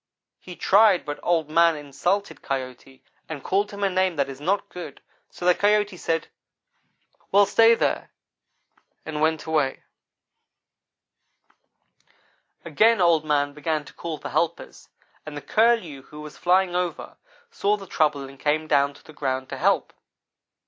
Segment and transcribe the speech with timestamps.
[0.39, 3.03] He tried but Old man insulted Coyote.
[3.29, 6.27] and called him a name that is not good, so the Coyote said,
[7.31, 8.09] 'Well, stay there,'
[9.05, 9.83] and went away.
[12.65, 14.89] "Again Old man began to call for helpers,
[15.23, 17.17] and the Curlew, who was flying over,
[17.51, 19.93] saw the trouble, and came down to the ground to help.